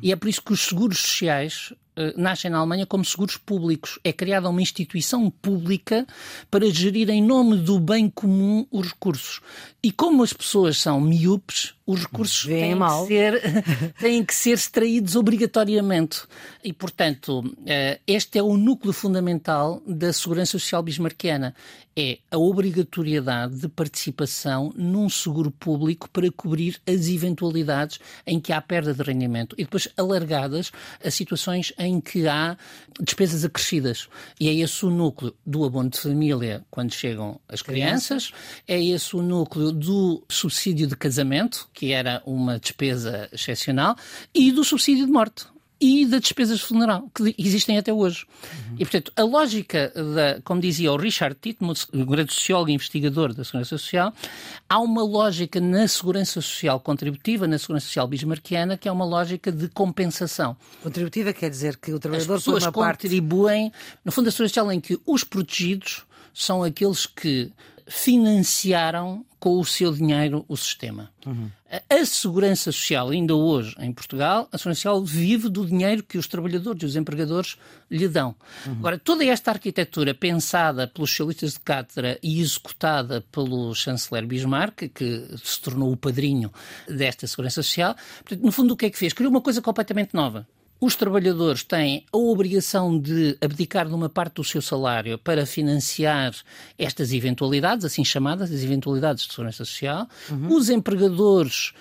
E 0.00 0.10
é 0.10 0.16
por 0.16 0.30
isso 0.30 0.40
que 0.40 0.54
os 0.54 0.60
seguros 0.60 0.98
sociais 0.98 1.74
nascem 2.16 2.50
na 2.50 2.58
Alemanha 2.58 2.86
como 2.86 3.04
seguros 3.04 3.36
públicos. 3.36 3.98
É 4.02 4.12
criada 4.12 4.48
uma 4.48 4.62
instituição 4.62 5.30
pública 5.30 6.06
para 6.50 6.70
gerir 6.70 7.10
em 7.10 7.22
nome 7.22 7.56
do 7.56 7.78
bem 7.78 8.08
comum 8.08 8.66
os 8.70 8.88
recursos. 8.88 9.40
E 9.82 9.90
como 9.90 10.22
as 10.22 10.32
pessoas 10.32 10.78
são 10.78 11.00
miúpes, 11.00 11.74
os 11.84 12.02
recursos 12.02 12.44
têm 12.46 12.78
que, 12.78 13.06
ser, 13.06 13.94
têm 13.98 14.24
que 14.24 14.34
ser 14.34 14.52
extraídos 14.52 15.16
obrigatoriamente. 15.16 16.22
E, 16.62 16.72
portanto, 16.72 17.40
uh, 17.40 18.00
este 18.06 18.38
é 18.38 18.42
o 18.42 18.56
núcleo 18.56 18.92
fundamental 18.92 19.82
da 19.86 20.12
segurança 20.12 20.52
social 20.52 20.82
bismarquiana. 20.82 21.54
É 21.94 22.18
a 22.30 22.38
obrigatoriedade 22.38 23.56
de 23.56 23.68
participação 23.68 24.72
num 24.76 25.10
seguro 25.10 25.50
público 25.50 26.08
para 26.08 26.30
cobrir 26.30 26.80
as 26.86 27.08
eventualidades 27.08 27.98
em 28.26 28.40
que 28.40 28.52
há 28.52 28.60
perda 28.62 28.94
de 28.94 29.02
rendimento 29.02 29.54
e 29.58 29.64
depois 29.64 29.88
alargadas 29.96 30.70
a 31.04 31.10
situações 31.10 31.72
em 31.86 32.00
que 32.00 32.26
há 32.26 32.56
despesas 33.00 33.44
acrescidas. 33.44 34.08
E 34.38 34.48
é 34.48 34.54
esse 34.54 34.84
o 34.84 34.90
núcleo 34.90 35.34
do 35.44 35.64
abono 35.64 35.90
de 35.90 35.98
família 35.98 36.64
quando 36.70 36.92
chegam 36.92 37.40
as 37.48 37.62
crianças, 37.62 38.32
é 38.66 38.82
esse 38.82 39.16
o 39.16 39.22
núcleo 39.22 39.72
do 39.72 40.24
subsídio 40.28 40.86
de 40.86 40.96
casamento, 40.96 41.68
que 41.72 41.92
era 41.92 42.22
uma 42.26 42.58
despesa 42.58 43.28
excepcional, 43.32 43.96
e 44.34 44.52
do 44.52 44.64
subsídio 44.64 45.06
de 45.06 45.12
morte 45.12 45.51
e 45.82 46.06
das 46.06 46.20
despesas 46.20 46.60
de 46.60 46.64
funeral, 46.64 47.10
que 47.12 47.34
existem 47.36 47.76
até 47.76 47.92
hoje. 47.92 48.24
Uhum. 48.44 48.76
E, 48.78 48.84
portanto, 48.84 49.12
a 49.16 49.22
lógica, 49.24 49.92
da, 50.14 50.40
como 50.42 50.60
dizia 50.60 50.92
o 50.92 50.96
Richard 50.96 51.36
Titmuth, 51.40 51.88
o 51.92 52.06
grande 52.06 52.32
sociólogo 52.32 52.70
e 52.70 52.74
investigador 52.74 53.34
da 53.34 53.42
Segurança 53.42 53.70
Social, 53.70 54.14
há 54.68 54.78
uma 54.78 55.02
lógica 55.02 55.60
na 55.60 55.88
Segurança 55.88 56.40
Social 56.40 56.78
contributiva, 56.78 57.48
na 57.48 57.58
Segurança 57.58 57.86
Social 57.86 58.06
bismarquiana, 58.06 58.76
que 58.76 58.88
é 58.88 58.92
uma 58.92 59.04
lógica 59.04 59.50
de 59.50 59.66
compensação. 59.70 60.56
Contributiva 60.84 61.32
quer 61.32 61.50
dizer 61.50 61.76
que 61.76 61.92
o 61.92 61.98
trabalhador 61.98 62.34
As 62.34 62.44
pessoas 62.44 62.64
contribuem, 62.68 63.70
parte... 63.70 63.98
no 64.04 64.12
fundo, 64.12 64.28
a 64.28 64.30
Segurança 64.30 64.54
Social 64.54 64.70
em 64.70 64.80
que 64.80 65.00
os 65.04 65.24
protegidos 65.24 66.04
são 66.32 66.62
aqueles 66.62 67.06
que 67.06 67.50
financiaram 67.86 69.24
com 69.38 69.58
o 69.58 69.64
seu 69.64 69.92
dinheiro 69.92 70.44
o 70.46 70.56
sistema. 70.56 71.10
Uhum. 71.26 71.50
A 71.90 72.04
Segurança 72.04 72.70
Social, 72.70 73.10
ainda 73.10 73.34
hoje 73.34 73.74
em 73.80 73.92
Portugal, 73.92 74.48
a 74.52 74.58
Segurança 74.58 74.82
Social 74.82 75.04
vive 75.04 75.48
do 75.48 75.66
dinheiro 75.66 76.02
que 76.02 76.16
os 76.16 76.28
trabalhadores 76.28 76.82
e 76.82 76.86
os 76.86 76.96
empregadores 76.96 77.56
lhe 77.90 78.06
dão. 78.06 78.36
Uhum. 78.64 78.74
Agora, 78.74 78.98
toda 78.98 79.24
esta 79.24 79.50
arquitetura 79.50 80.14
pensada 80.14 80.86
pelos 80.86 81.10
socialistas 81.10 81.54
de 81.54 81.60
cátedra 81.60 82.18
e 82.22 82.40
executada 82.40 83.20
pelo 83.32 83.74
chanceler 83.74 84.26
Bismarck, 84.26 84.88
que 84.94 85.26
se 85.42 85.60
tornou 85.60 85.90
o 85.92 85.96
padrinho 85.96 86.52
desta 86.88 87.26
Segurança 87.26 87.62
Social, 87.62 87.96
no 88.40 88.52
fundo, 88.52 88.74
o 88.74 88.76
que 88.76 88.86
é 88.86 88.90
que 88.90 88.98
fez? 88.98 89.12
Criou 89.12 89.30
uma 89.30 89.40
coisa 89.40 89.60
completamente 89.60 90.14
nova 90.14 90.46
os 90.82 90.96
trabalhadores 90.96 91.62
têm 91.62 92.04
a 92.12 92.16
obrigação 92.16 92.98
de 92.98 93.38
abdicar 93.40 93.86
de 93.86 93.94
uma 93.94 94.08
parte 94.08 94.34
do 94.34 94.44
seu 94.44 94.60
salário 94.60 95.16
para 95.16 95.46
financiar 95.46 96.34
estas 96.76 97.12
eventualidades, 97.12 97.84
assim 97.84 98.04
chamadas, 98.04 98.50
as 98.50 98.64
eventualidades 98.64 99.24
de 99.24 99.32
segurança 99.32 99.64
social. 99.64 100.08
Uhum. 100.28 100.56
Os 100.56 100.68
empregadores 100.68 101.72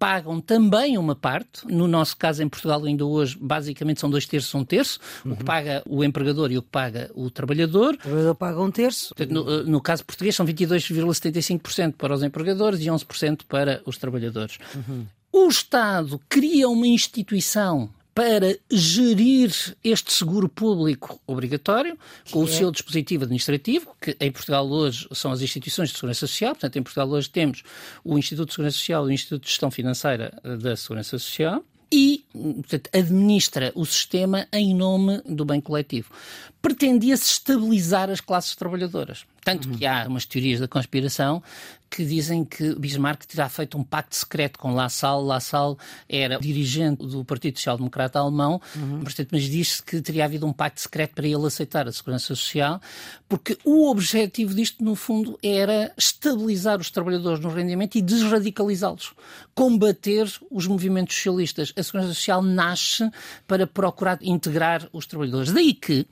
pagam 0.00 0.40
também 0.40 0.98
uma 0.98 1.14
parte. 1.14 1.64
No 1.64 1.86
nosso 1.86 2.16
caso, 2.16 2.42
em 2.42 2.48
Portugal, 2.48 2.82
ainda 2.84 3.06
hoje, 3.06 3.38
basicamente 3.40 4.00
são 4.00 4.10
dois 4.10 4.26
terços, 4.26 4.52
um 4.52 4.64
terço. 4.64 4.98
Uhum. 5.24 5.32
O 5.34 5.36
que 5.36 5.44
paga 5.44 5.80
o 5.86 6.02
empregador 6.02 6.50
e 6.50 6.58
o 6.58 6.62
que 6.62 6.70
paga 6.70 7.08
o 7.14 7.30
trabalhador. 7.30 7.94
O 7.94 7.98
trabalhador 7.98 8.34
paga 8.34 8.60
um 8.60 8.70
terço. 8.72 9.14
No, 9.28 9.62
no 9.62 9.80
caso 9.80 10.04
português, 10.04 10.34
são 10.34 10.44
22,75% 10.44 11.94
para 11.96 12.12
os 12.12 12.24
empregadores 12.24 12.80
e 12.80 12.86
11% 12.86 13.42
para 13.46 13.80
os 13.86 13.96
trabalhadores. 13.96 14.58
Uhum. 14.74 15.06
O 15.32 15.46
Estado 15.46 16.20
cria 16.28 16.68
uma 16.68 16.88
instituição 16.88 17.88
para 18.20 18.58
gerir 18.70 19.50
este 19.82 20.12
seguro 20.12 20.46
público 20.46 21.18
obrigatório, 21.26 21.96
com 22.30 22.44
que 22.44 22.50
o 22.50 22.54
é? 22.54 22.58
seu 22.58 22.70
dispositivo 22.70 23.24
administrativo, 23.24 23.96
que 23.98 24.14
em 24.20 24.30
Portugal 24.30 24.68
hoje 24.68 25.08
são 25.14 25.32
as 25.32 25.40
instituições 25.40 25.88
de 25.88 25.94
segurança 25.94 26.26
social, 26.26 26.50
portanto, 26.50 26.76
em 26.76 26.82
Portugal 26.82 27.08
hoje 27.08 27.30
temos 27.30 27.62
o 28.04 28.18
Instituto 28.18 28.48
de 28.48 28.52
Segurança 28.56 28.76
Social 28.76 29.06
e 29.06 29.08
o 29.08 29.14
Instituto 29.14 29.44
de 29.44 29.48
Gestão 29.48 29.70
Financeira 29.70 30.38
da 30.44 30.76
Segurança 30.76 31.18
Social, 31.18 31.64
e 31.90 32.22
portanto, 32.30 32.90
administra 32.92 33.72
o 33.74 33.86
sistema 33.86 34.46
em 34.52 34.74
nome 34.74 35.22
do 35.24 35.46
bem 35.46 35.58
coletivo. 35.58 36.12
Pretendia-se 36.60 37.24
estabilizar 37.24 38.10
as 38.10 38.20
classes 38.20 38.54
trabalhadoras. 38.54 39.24
Tanto 39.44 39.68
uhum. 39.68 39.76
que 39.76 39.86
há 39.86 40.06
umas 40.06 40.24
teorias 40.26 40.60
da 40.60 40.68
conspiração 40.68 41.42
que 41.90 42.04
dizem 42.04 42.44
que 42.44 42.74
Bismarck 42.76 43.26
terá 43.26 43.48
feito 43.48 43.76
um 43.76 43.82
pacto 43.82 44.14
secreto 44.14 44.58
com 44.60 44.72
Lassalle. 44.72 45.26
Lassalle 45.26 45.76
era 46.08 46.38
dirigente 46.38 47.04
do 47.04 47.24
Partido 47.24 47.58
Social 47.58 47.76
Democrata 47.76 48.20
Alemão, 48.20 48.60
uhum. 48.76 49.02
mas 49.32 49.42
diz-se 49.42 49.82
que 49.82 50.00
teria 50.00 50.24
havido 50.24 50.46
um 50.46 50.52
pacto 50.52 50.80
secreto 50.80 51.14
para 51.16 51.26
ele 51.26 51.44
aceitar 51.44 51.88
a 51.88 51.92
segurança 51.92 52.26
social, 52.26 52.80
porque 53.28 53.58
o 53.64 53.90
objetivo 53.90 54.54
disto, 54.54 54.84
no 54.84 54.94
fundo, 54.94 55.36
era 55.42 55.92
estabilizar 55.98 56.78
os 56.78 56.90
trabalhadores 56.90 57.40
no 57.40 57.48
rendimento 57.48 57.96
e 57.96 58.02
desradicalizá-los, 58.02 59.12
combater 59.52 60.30
os 60.48 60.68
movimentos 60.68 61.16
socialistas. 61.16 61.72
A 61.76 61.82
segurança 61.82 62.14
social 62.14 62.40
nasce 62.40 63.10
para 63.48 63.66
procurar 63.66 64.18
integrar 64.22 64.88
os 64.92 65.06
trabalhadores. 65.06 65.52
Daí 65.52 65.74
que 65.74 66.06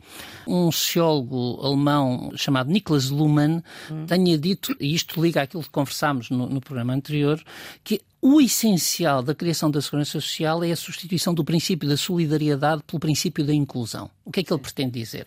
um 0.44 0.73
sociólogo 0.73 1.61
alemão 1.64 2.32
chamado 2.35 2.68
Niklas 2.70 3.11
Luhmann 3.18 3.62
hum. 3.90 4.06
tenha 4.06 4.38
dito, 4.38 4.75
e 4.80 4.94
isto 4.94 5.20
liga 5.20 5.42
àquilo 5.42 5.62
que 5.62 5.70
conversámos 5.70 6.30
no, 6.30 6.48
no 6.48 6.60
programa 6.60 6.94
anterior, 6.94 7.42
que 7.82 8.00
o 8.20 8.40
essencial 8.40 9.22
da 9.22 9.34
criação 9.34 9.70
da 9.70 9.80
segurança 9.80 10.12
social 10.12 10.64
é 10.64 10.72
a 10.72 10.76
substituição 10.76 11.32
do 11.32 11.44
princípio 11.44 11.88
da 11.88 11.96
solidariedade 11.96 12.82
pelo 12.84 12.98
princípio 12.98 13.44
da 13.44 13.54
inclusão. 13.54 14.10
O 14.25 14.32
que 14.32 14.40
é 14.40 14.42
que 14.42 14.52
ele 14.52 14.60
pretende 14.60 14.98
dizer? 14.98 15.26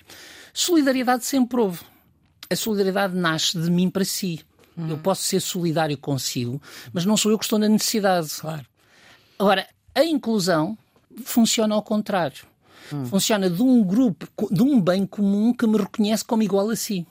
Solidariedade 0.54 1.26
sempre 1.26 1.60
houve. 1.60 1.80
A 2.50 2.56
solidariedade 2.56 3.16
nasce 3.16 3.58
de 3.58 3.72
mim 3.72 3.90
para 3.90 4.04
si. 4.04 4.42
Hum. 4.78 4.90
Eu 4.90 4.98
posso 4.98 5.24
ser 5.24 5.40
solidário 5.40 5.98
consigo, 5.98 6.62
mas 6.92 7.06
não 7.06 7.16
sou 7.16 7.32
eu 7.32 7.38
que 7.38 7.46
estou 7.46 7.60
na 7.60 7.70
necessidade. 7.70 8.30
Claro. 8.40 8.66
Agora, 9.40 9.66
a 9.96 10.04
inclusão 10.04 10.78
funciona 11.24 11.76
ao 11.76 11.82
contrário. 11.82 12.46
Hum. 12.92 13.06
Funciona 13.06 13.50
de 13.50 13.62
um 13.62 13.84
grupo, 13.84 14.28
de 14.52 14.62
um 14.62 14.82
bem 14.82 15.06
comum 15.06 15.54
que 15.54 15.66
me 15.66 15.78
reconhece 15.78 16.26
como 16.26 16.44
igual 16.44 16.70
a 16.70 16.76
si. 16.76 17.06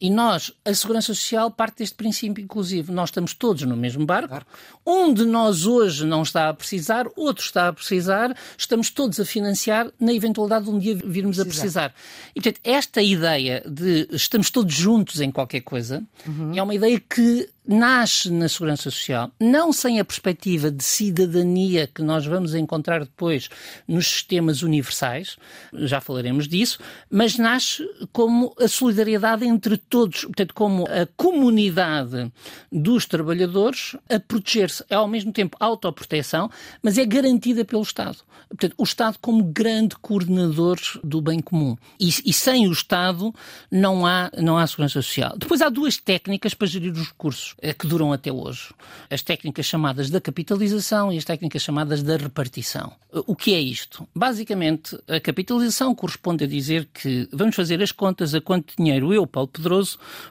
E 0.00 0.10
nós, 0.10 0.52
a 0.64 0.74
Segurança 0.74 1.14
Social 1.14 1.50
parte 1.50 1.78
deste 1.78 1.94
princípio, 1.94 2.42
inclusive. 2.42 2.92
Nós 2.92 3.10
estamos 3.10 3.34
todos 3.34 3.62
no 3.62 3.76
mesmo 3.76 4.04
barco. 4.04 4.44
Um 4.84 5.12
de 5.12 5.24
nós 5.24 5.66
hoje 5.66 6.04
não 6.04 6.22
está 6.22 6.48
a 6.48 6.54
precisar, 6.54 7.06
outro 7.16 7.44
está 7.44 7.68
a 7.68 7.72
precisar, 7.72 8.36
estamos 8.56 8.90
todos 8.90 9.20
a 9.20 9.24
financiar 9.24 9.90
na 10.00 10.12
eventualidade 10.12 10.64
de 10.64 10.70
um 10.70 10.78
dia 10.78 10.96
virmos 10.96 11.38
a 11.38 11.44
precisar. 11.44 11.94
E, 12.34 12.40
portanto, 12.40 12.60
esta 12.64 13.00
ideia 13.00 13.62
de 13.66 14.08
estamos 14.10 14.50
todos 14.50 14.74
juntos 14.74 15.20
em 15.20 15.30
qualquer 15.30 15.60
coisa 15.60 16.02
uhum. 16.26 16.52
é 16.56 16.62
uma 16.62 16.74
ideia 16.74 16.98
que 16.98 17.48
nasce 17.66 18.30
na 18.30 18.48
segurança 18.48 18.90
social, 18.90 19.30
não 19.38 19.72
sem 19.72 20.00
a 20.00 20.04
perspectiva 20.04 20.70
de 20.70 20.82
cidadania 20.82 21.86
que 21.86 22.02
nós 22.02 22.26
vamos 22.26 22.54
encontrar 22.54 23.00
depois 23.00 23.48
nos 23.86 24.06
sistemas 24.06 24.62
universais, 24.62 25.36
já 25.72 26.00
falaremos 26.00 26.48
disso, 26.48 26.80
mas 27.08 27.38
nasce 27.38 27.88
como 28.12 28.52
a 28.58 28.66
solidariedade 28.66 29.46
entre 29.46 29.76
todos, 29.92 30.22
portanto, 30.22 30.54
como 30.54 30.86
a 30.86 31.06
comunidade 31.18 32.32
dos 32.72 33.04
trabalhadores 33.04 33.94
a 34.08 34.18
proteger-se. 34.18 34.82
É 34.88 34.94
ao 34.94 35.06
mesmo 35.06 35.30
tempo 35.30 35.54
autoproteção, 35.60 36.50
mas 36.82 36.96
é 36.96 37.04
garantida 37.04 37.62
pelo 37.62 37.82
Estado. 37.82 38.16
Portanto, 38.48 38.74
o 38.78 38.84
Estado 38.84 39.18
como 39.20 39.44
grande 39.44 39.94
coordenador 39.96 40.78
do 41.04 41.20
bem 41.20 41.40
comum. 41.40 41.76
E, 42.00 42.08
e 42.08 42.32
sem 42.32 42.66
o 42.66 42.72
Estado 42.72 43.34
não 43.70 44.06
há, 44.06 44.30
não 44.38 44.56
há 44.56 44.66
segurança 44.66 45.02
social. 45.02 45.34
Depois 45.36 45.60
há 45.60 45.68
duas 45.68 45.98
técnicas 45.98 46.54
para 46.54 46.66
gerir 46.66 46.92
os 46.92 47.08
recursos 47.08 47.54
eh, 47.60 47.74
que 47.74 47.86
duram 47.86 48.14
até 48.14 48.32
hoje. 48.32 48.72
As 49.10 49.20
técnicas 49.20 49.66
chamadas 49.66 50.08
da 50.08 50.22
capitalização 50.22 51.12
e 51.12 51.18
as 51.18 51.24
técnicas 51.24 51.60
chamadas 51.60 52.02
da 52.02 52.16
repartição. 52.16 52.94
Eh, 53.12 53.22
o 53.26 53.36
que 53.36 53.52
é 53.52 53.60
isto? 53.60 54.08
Basicamente, 54.14 54.98
a 55.06 55.20
capitalização 55.20 55.94
corresponde 55.94 56.44
a 56.44 56.46
dizer 56.46 56.88
que 56.94 57.28
vamos 57.30 57.54
fazer 57.54 57.82
as 57.82 57.92
contas 57.92 58.34
a 58.34 58.40
quanto 58.40 58.74
dinheiro 58.74 59.12
eu, 59.12 59.26
Paulo 59.26 59.48
Pedroso, 59.48 59.81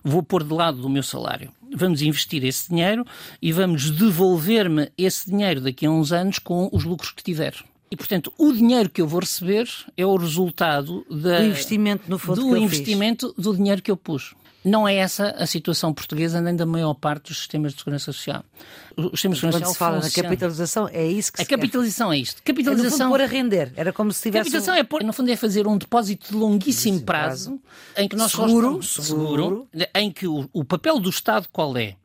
vou 0.04 0.24
pôr 0.24 0.44
de 0.44 0.54
lado 0.54 0.82
do 0.82 0.90
meu 0.90 1.04
salário. 1.04 1.52
Vamos 1.74 2.02
investir 2.02 2.44
esse 2.44 2.70
dinheiro 2.70 3.06
e 3.42 3.52
vamos 3.52 3.90
devolver-me 3.92 4.92
esse 4.98 5.30
dinheiro 5.30 5.62
daqui 5.62 5.86
a 5.86 5.92
uns 5.92 6.12
anos 6.12 6.38
com 6.40 6.70
os 6.72 6.84
lucros 6.84 7.12
que 7.12 7.24
tiver. 7.24 7.54
E, 7.92 7.96
portanto, 7.98 8.32
o 8.38 8.54
dinheiro 8.54 8.90
que 8.90 9.02
eu 9.02 9.08
vou 9.08 9.20
receber 9.20 9.68
é 9.98 10.06
o 10.06 10.16
resultado 10.16 11.06
da, 11.10 11.40
do 11.40 11.46
investimento, 11.46 12.04
no 12.08 12.18
fundo, 12.18 12.42
do 12.42 12.58
investimento 12.58 13.36
do 13.38 13.54
dinheiro 13.54 13.82
que 13.82 13.92
eu 13.92 13.98
pus. 13.98 14.34
Não 14.64 14.88
é 14.88 14.96
essa 14.96 15.32
a 15.32 15.46
situação 15.46 15.92
portuguesa 15.92 16.40
nem 16.40 16.56
da 16.56 16.66
maior 16.66 16.94
parte 16.94 17.30
dos 17.30 17.40
sistemas 17.40 17.74
de 17.74 17.80
segurança 17.80 18.14
social. 18.14 18.46
Os 18.96 19.12
sistemas 19.12 19.38
de 19.38 19.42
segurança 19.42 19.60
Quando 19.60 19.66
social 19.66 19.74
se 19.74 19.78
fala 19.78 20.00
na 20.00 20.10
capitalização, 20.10 20.88
é 20.88 21.06
isso 21.06 21.34
que 21.34 21.42
A 21.42 21.46
capitalização 21.46 22.10
quer. 22.10 22.16
é 22.16 22.20
isto. 22.20 22.44
Capitalização... 22.44 22.88
É, 22.88 22.94
no 22.94 22.98
fundo, 22.98 23.10
pôr 23.10 23.22
a 23.22 23.26
render. 23.26 23.74
Era 23.76 23.92
como 23.92 24.14
se 24.14 24.22
tivesse... 24.22 24.52
Capitalização 24.52 24.76
é, 24.76 24.84
pôr, 24.84 25.04
no 25.04 25.12
fundo, 25.12 25.32
é 25.32 25.36
fazer 25.36 25.68
um 25.68 25.78
depósito 25.78 26.32
de 26.32 26.38
longuíssimo 26.38 27.02
prazo, 27.02 27.60
prazo, 27.60 27.62
em 27.98 28.08
que 28.08 28.16
nós... 28.16 28.32
Seguro, 28.32 28.84
seguro, 28.84 29.04
seguro. 29.04 29.68
Em 29.96 30.12
que 30.12 30.28
o, 30.28 30.48
o 30.54 30.64
papel 30.64 31.00
do 31.00 31.10
Estado 31.10 31.50
qual 31.52 31.76
é? 31.76 31.96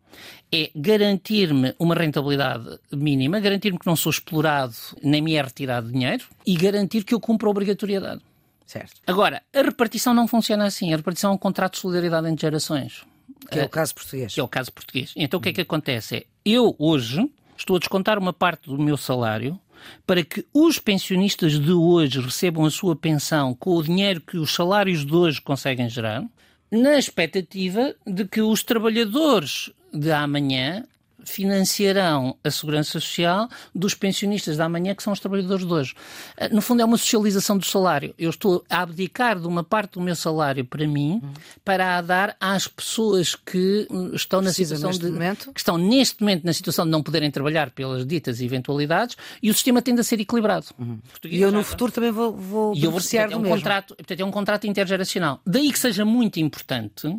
É 0.52 0.70
garantir-me 0.74 1.74
uma 1.78 1.94
rentabilidade 1.94 2.78
mínima, 2.92 3.40
garantir-me 3.40 3.78
que 3.78 3.86
não 3.86 3.96
sou 3.96 4.10
explorado 4.10 4.74
nem 5.02 5.20
me 5.20 5.34
é 5.34 5.42
retirado 5.42 5.90
dinheiro 5.90 6.24
e 6.46 6.56
garantir 6.56 7.04
que 7.04 7.14
eu 7.14 7.20
cumpro 7.20 7.48
a 7.48 7.50
obrigatoriedade. 7.50 8.22
Certo. 8.64 9.00
Agora, 9.06 9.42
a 9.54 9.62
repartição 9.62 10.12
não 10.12 10.26
funciona 10.26 10.64
assim. 10.64 10.92
A 10.92 10.96
repartição 10.96 11.30
é 11.30 11.34
um 11.34 11.38
contrato 11.38 11.74
de 11.74 11.80
solidariedade 11.80 12.28
entre 12.28 12.42
gerações. 12.42 13.04
Que 13.50 13.60
é 13.60 13.64
o 13.64 13.68
caso 13.68 13.94
português. 13.94 14.34
Que 14.34 14.40
é 14.40 14.42
o 14.42 14.48
caso 14.48 14.72
português. 14.72 15.12
Então 15.16 15.38
o 15.38 15.42
que 15.42 15.50
é 15.50 15.52
que 15.52 15.60
acontece? 15.60 16.16
É, 16.16 16.26
eu 16.44 16.74
hoje 16.78 17.30
estou 17.56 17.76
a 17.76 17.78
descontar 17.78 18.18
uma 18.18 18.32
parte 18.32 18.68
do 18.68 18.78
meu 18.78 18.96
salário 18.96 19.58
para 20.06 20.24
que 20.24 20.44
os 20.52 20.78
pensionistas 20.78 21.52
de 21.60 21.72
hoje 21.72 22.20
recebam 22.20 22.64
a 22.64 22.70
sua 22.70 22.96
pensão 22.96 23.54
com 23.54 23.76
o 23.76 23.82
dinheiro 23.82 24.20
que 24.20 24.36
os 24.36 24.52
salários 24.52 25.04
de 25.04 25.14
hoje 25.14 25.40
conseguem 25.40 25.88
gerar, 25.88 26.24
na 26.70 26.98
expectativa 26.98 27.94
de 28.04 28.24
que 28.24 28.40
os 28.40 28.64
trabalhadores 28.64 29.70
de 29.98 30.12
amanhã 30.12 30.84
financiarão 31.26 32.36
a 32.42 32.50
segurança 32.50 32.92
social 32.92 33.48
dos 33.74 33.94
pensionistas 33.94 34.56
da 34.56 34.68
manhã, 34.68 34.94
que 34.94 35.02
são 35.02 35.12
os 35.12 35.20
trabalhadores 35.20 35.66
de 35.66 35.72
hoje. 35.72 35.94
Eh, 36.36 36.48
no 36.48 36.62
fundo, 36.62 36.80
é 36.80 36.84
uma 36.84 36.96
socialização 36.96 37.58
do 37.58 37.66
salário. 37.66 38.14
Eu 38.18 38.30
estou 38.30 38.64
a 38.70 38.82
abdicar 38.82 39.38
de 39.38 39.46
uma 39.46 39.64
parte 39.64 39.94
do 39.94 40.00
meu 40.00 40.14
salário 40.14 40.64
para 40.64 40.86
mim, 40.86 41.20
para 41.64 41.98
a 41.98 42.00
dar 42.00 42.36
às 42.40 42.68
pessoas 42.68 43.34
que 43.34 43.86
hum, 43.90 44.12
estão 44.14 44.40
na 44.40 44.52
situação 44.52 44.90
de. 44.90 45.10
Momento. 45.10 45.52
que 45.52 45.60
estão 45.60 45.76
neste 45.76 46.20
momento 46.20 46.44
na 46.44 46.52
situação 46.52 46.84
de 46.84 46.90
não 46.90 47.02
poderem 47.02 47.30
trabalhar 47.30 47.70
pelas 47.70 48.06
ditas 48.06 48.40
eventualidades 48.40 49.16
e 49.42 49.50
o 49.50 49.54
sistema 49.54 49.82
tende 49.82 50.00
a 50.00 50.04
ser 50.04 50.20
equilibrado. 50.20 50.66
Uhum. 50.78 50.98
E 51.24 51.40
eu 51.40 51.50
no 51.50 51.64
futuro 51.64 51.90
também 51.90 52.12
vou, 52.12 52.32
vou 52.36 52.74
e 52.74 52.84
eu 52.84 52.90
vou, 52.90 53.00
portanto, 53.00 53.32
é 53.32 53.36
um 53.36 53.40
mesmo. 53.40 53.56
contrato, 53.56 53.96
portanto, 53.96 54.20
é 54.20 54.24
um 54.24 54.30
contrato 54.30 54.66
intergeracional. 54.66 55.40
Daí 55.44 55.72
que 55.72 55.78
seja 55.78 56.04
muito 56.04 56.38
importante 56.38 57.18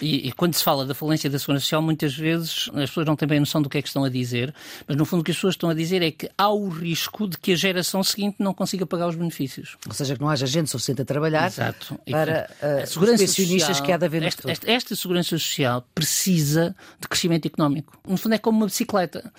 e, 0.00 0.28
e, 0.28 0.32
quando 0.32 0.54
se 0.54 0.64
fala 0.64 0.86
da 0.86 0.94
falência 0.94 1.28
da 1.28 1.38
segurança 1.38 1.64
social, 1.64 1.82
muitas 1.82 2.14
vezes 2.14 2.70
as 2.74 2.90
pessoas 2.90 3.06
não 3.06 3.16
têm 3.16 3.28
bem 3.28 3.38
a 3.38 3.40
noção 3.40 3.60
do 3.60 3.68
que 3.68 3.78
é 3.78 3.82
que 3.82 3.88
estão 3.88 4.04
a 4.04 4.08
dizer, 4.08 4.54
mas 4.86 4.96
no 4.96 5.04
fundo 5.04 5.20
o 5.20 5.24
que 5.24 5.30
as 5.30 5.36
pessoas 5.36 5.54
estão 5.54 5.68
a 5.68 5.74
dizer 5.74 6.02
é 6.02 6.10
que 6.10 6.28
há 6.36 6.48
o 6.48 6.68
risco 6.68 7.28
de 7.28 7.38
que 7.38 7.52
a 7.52 7.56
geração 7.56 8.02
seguinte 8.02 8.36
não 8.38 8.54
consiga 8.54 8.86
pagar 8.86 9.08
os 9.08 9.16
benefícios. 9.16 9.76
Ou 9.86 9.94
seja, 9.94 10.14
que 10.14 10.20
não 10.20 10.28
haja 10.28 10.46
gente 10.46 10.70
suficiente 10.70 11.02
a 11.02 11.04
trabalhar 11.04 11.46
Exato. 11.46 11.98
para 12.10 12.50
uh, 12.62 12.82
os 12.84 13.18
pensionistas 13.18 13.80
que 13.80 13.92
há 13.92 13.96
de 13.96 14.06
haver 14.06 14.22
esta, 14.22 14.50
esta, 14.50 14.70
esta, 14.70 14.96
segurança 14.96 15.30
social 15.30 15.86
precisa 15.94 16.74
de 16.98 17.08
crescimento 17.08 17.46
económico. 17.46 17.98
No 18.06 18.16
fundo 18.16 18.34
é 18.34 18.38
como 18.38 18.58
uma 18.58 18.66
bicicleta. 18.66 19.32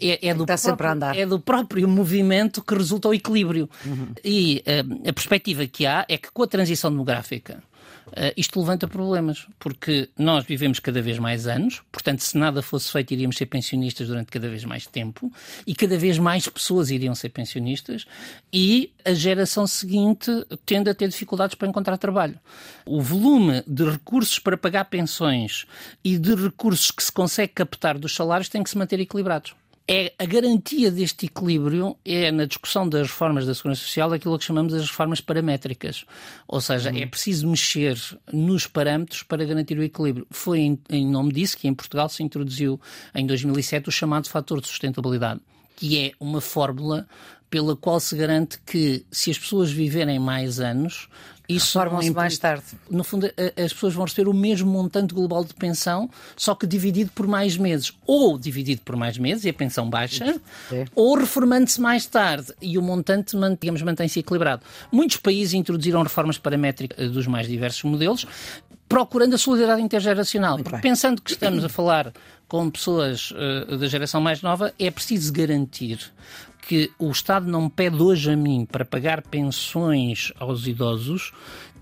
É, 0.00 0.28
é, 0.28 0.34
do 0.34 0.44
próprio, 0.44 1.04
é, 1.14 1.26
do 1.26 1.40
próprio, 1.40 1.88
movimento 1.88 2.62
que 2.62 2.74
resulta 2.74 3.08
o 3.08 3.14
equilíbrio. 3.14 3.68
Uhum. 3.84 4.08
E 4.22 4.62
uh, 4.66 5.08
a 5.08 5.12
perspectiva 5.12 5.66
que 5.66 5.86
há 5.86 6.04
é 6.08 6.18
que 6.18 6.30
com 6.30 6.42
a 6.42 6.46
transição 6.46 6.90
demográfica 6.90 7.62
uh, 8.08 8.32
isto 8.36 8.60
levanta 8.60 8.86
problemas, 8.88 9.46
porque 9.58 10.08
nós 10.18 10.44
vivemos 10.44 10.78
cada 10.78 11.00
vez 11.02 11.18
mais 11.18 11.46
anos, 11.46 11.82
portanto, 11.90 12.20
se 12.20 12.36
nada 12.36 12.62
fosse 12.62 12.90
feito, 12.90 13.12
iríamos 13.12 13.36
ser 13.36 13.46
pensionistas 13.46 14.08
durante 14.08 14.30
cada 14.30 14.48
vez 14.48 14.64
mais 14.64 14.86
tempo, 14.86 15.32
e 15.66 15.74
cada 15.74 15.98
vez 15.98 16.18
mais 16.18 16.48
pessoas 16.48 16.90
iriam 16.90 17.14
ser 17.14 17.30
pensionistas, 17.30 18.06
e 18.52 18.92
a 19.04 19.12
geração 19.12 19.66
seguinte 19.66 20.30
tende 20.64 20.90
a 20.90 20.94
ter 20.94 21.08
dificuldades 21.08 21.54
para 21.54 21.68
encontrar 21.68 21.96
trabalho. 21.98 22.38
O 22.84 23.00
volume 23.00 23.62
de 23.66 23.84
recursos 23.84 24.38
para 24.38 24.56
pagar 24.56 24.86
pensões 24.86 25.66
e 26.04 26.18
de 26.18 26.34
recursos 26.34 26.90
que 26.90 27.02
se 27.02 27.12
consegue 27.12 27.52
captar 27.52 27.98
dos 27.98 28.14
salários 28.14 28.48
tem 28.48 28.62
que 28.62 28.70
se 28.70 28.78
manter 28.78 29.00
equilibrados 29.00 29.54
é 29.88 30.12
a 30.18 30.24
garantia 30.24 30.90
deste 30.90 31.26
equilíbrio 31.26 31.96
é 32.04 32.32
na 32.32 32.44
discussão 32.44 32.88
das 32.88 33.08
reformas 33.08 33.46
da 33.46 33.54
segurança 33.54 33.82
social 33.82 34.12
aquilo 34.12 34.38
que 34.38 34.44
chamamos 34.44 34.74
as 34.74 34.82
reformas 34.82 35.20
paramétricas. 35.20 36.04
Ou 36.48 36.60
seja, 36.60 36.90
uhum. 36.90 36.98
é 36.98 37.06
preciso 37.06 37.48
mexer 37.48 37.96
nos 38.32 38.66
parâmetros 38.66 39.22
para 39.22 39.44
garantir 39.44 39.78
o 39.78 39.82
equilíbrio. 39.82 40.26
Foi 40.30 40.60
em, 40.60 40.78
em 40.90 41.06
nome 41.06 41.32
disso 41.32 41.56
que 41.56 41.68
em 41.68 41.74
Portugal 41.74 42.08
se 42.08 42.22
introduziu 42.22 42.80
em 43.14 43.24
2007 43.26 43.88
o 43.88 43.92
chamado 43.92 44.28
fator 44.28 44.60
de 44.60 44.66
sustentabilidade 44.66 45.40
que 45.76 45.98
é 45.98 46.12
uma 46.18 46.40
fórmula 46.40 47.06
pela 47.48 47.76
qual 47.76 48.00
se 48.00 48.16
garante 48.16 48.58
que 48.66 49.04
se 49.10 49.30
as 49.30 49.38
pessoas 49.38 49.70
viverem 49.70 50.18
mais 50.18 50.58
anos, 50.58 51.08
isso 51.48 51.72
formam-se 51.72 52.10
mais 52.10 52.38
tarde. 52.38 52.64
No 52.90 53.04
fundo, 53.04 53.26
as 53.56 53.72
pessoas 53.72 53.94
vão 53.94 54.04
receber 54.04 54.28
o 54.28 54.34
mesmo 54.34 54.70
montante 54.70 55.14
global 55.14 55.44
de 55.44 55.54
pensão, 55.54 56.10
só 56.36 56.54
que 56.54 56.66
dividido 56.66 57.10
por 57.12 57.26
mais 57.26 57.56
meses. 57.56 57.92
Ou 58.06 58.38
dividido 58.38 58.82
por 58.84 58.96
mais 58.96 59.16
meses 59.18 59.44
e 59.44 59.48
a 59.48 59.54
pensão 59.54 59.88
baixa, 59.88 60.40
é. 60.72 60.84
ou 60.94 61.16
reformando-se 61.16 61.80
mais 61.80 62.06
tarde 62.06 62.52
e 62.60 62.76
o 62.76 62.82
montante, 62.82 63.36
digamos, 63.60 63.82
mantém-se 63.82 64.20
equilibrado. 64.20 64.62
Muitos 64.90 65.18
países 65.18 65.54
introduziram 65.54 66.02
reformas 66.02 66.38
paramétricas 66.38 67.10
dos 67.10 67.26
mais 67.26 67.46
diversos 67.46 67.82
modelos, 67.84 68.26
procurando 68.88 69.34
a 69.34 69.38
solidariedade 69.38 69.82
intergeracional. 69.82 70.58
Porque 70.58 70.78
pensando 70.78 71.20
que 71.20 71.30
estamos 71.30 71.64
a 71.64 71.68
falar 71.68 72.12
com 72.48 72.70
pessoas 72.70 73.32
uh, 73.32 73.76
da 73.76 73.88
geração 73.88 74.20
mais 74.20 74.42
nova, 74.42 74.72
é 74.78 74.90
preciso 74.90 75.32
garantir 75.32 75.98
que 76.66 76.90
o 76.98 77.10
Estado 77.10 77.46
não 77.46 77.68
pede 77.68 78.02
hoje 78.02 78.30
a 78.30 78.36
mim 78.36 78.66
para 78.70 78.84
pagar 78.84 79.22
pensões 79.22 80.32
aos 80.38 80.66
idosos 80.66 81.32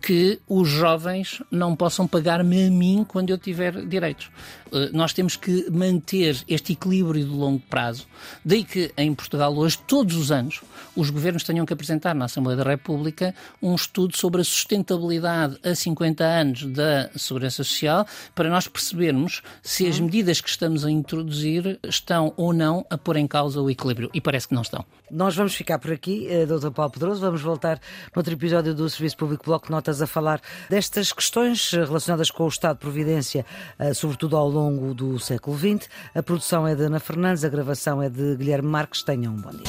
que 0.04 0.38
os 0.46 0.68
jovens 0.68 1.42
não 1.50 1.74
possam 1.74 2.06
pagar-me 2.06 2.66
a 2.66 2.70
mim 2.70 3.06
quando 3.08 3.30
eu 3.30 3.38
tiver 3.38 3.86
direitos. 3.86 4.30
Eh, 4.70 4.90
nós 4.92 5.14
temos 5.14 5.34
que 5.34 5.70
manter 5.70 6.44
este 6.46 6.74
equilíbrio 6.74 7.24
de 7.24 7.30
longo 7.30 7.62
prazo. 7.70 8.06
Daí 8.44 8.64
que 8.64 8.92
em 8.98 9.14
Portugal 9.14 9.56
hoje, 9.56 9.78
todos 9.86 10.14
os 10.16 10.30
anos, 10.30 10.60
os 10.94 11.08
governos 11.08 11.42
tenham 11.42 11.64
que 11.64 11.72
apresentar 11.72 12.14
na 12.14 12.26
Assembleia 12.26 12.56
da 12.56 12.70
República 12.70 13.34
um 13.62 13.74
estudo 13.74 14.14
sobre 14.14 14.42
a 14.42 14.44
sustentabilidade 14.44 15.58
a 15.64 15.74
50 15.74 16.22
anos 16.22 16.66
da 16.66 17.08
Segurança 17.16 17.64
Social 17.64 18.06
para 18.34 18.50
nós 18.50 18.68
percebermos 18.68 19.42
se 19.62 19.86
as 19.86 19.98
medidas 19.98 20.40
que 20.40 20.50
estamos 20.50 20.84
a 20.84 20.90
introduzir 20.90 21.78
estão 21.82 22.34
ou 22.36 22.52
não 22.52 22.84
a 22.90 22.98
pôr 22.98 23.16
em 23.16 23.26
causa 23.26 23.60
o 23.60 23.70
equilíbrio. 23.70 24.10
E 24.12 24.20
parece 24.20 24.48
que 24.48 24.54
não 24.54 24.62
estão. 24.62 24.84
Nós 25.10 25.36
vamos 25.36 25.54
ficar 25.54 25.78
por 25.78 25.92
aqui, 25.92 26.26
eh, 26.28 26.44
Dr. 26.46 26.70
Paulo 26.70 26.90
Pedroso. 26.90 27.20
Vamos 27.20 27.40
voltar 27.40 27.76
no 28.14 28.18
outro 28.18 28.32
episódio 28.32 28.74
do 28.74 28.88
Serviço 28.90 29.16
Público 29.16 29.44
Bloco 29.44 29.70
Notas 29.70 29.93
horas 29.94 30.02
a 30.02 30.06
falar 30.06 30.40
destas 30.68 31.12
questões 31.12 31.70
relacionadas 31.70 32.30
com 32.30 32.44
o 32.44 32.48
Estado 32.48 32.74
de 32.74 32.80
Providência, 32.80 33.46
eh, 33.78 33.94
sobretudo 33.94 34.36
ao 34.36 34.48
longo 34.48 34.92
do 34.94 35.18
século 35.18 35.56
XX. 35.56 35.88
A 36.14 36.22
produção 36.22 36.66
é 36.66 36.74
de 36.74 36.82
Ana 36.82 36.98
Fernandes, 36.98 37.44
a 37.44 37.48
gravação 37.48 38.02
é 38.02 38.08
de 38.08 38.36
Guilherme 38.36 38.68
Marques. 38.68 39.02
Tenham 39.02 39.34
um 39.34 39.40
bom 39.40 39.50
dia. 39.50 39.64